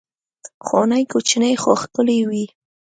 [0.65, 2.45] خونې کوچنۍ خو ښکلې وې.